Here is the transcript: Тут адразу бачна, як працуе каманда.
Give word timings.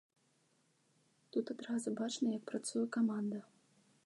Тут 1.35 1.45
адразу 1.55 1.95
бачна, 2.01 2.27
як 2.37 2.43
працуе 2.53 2.85
каманда. 2.97 3.39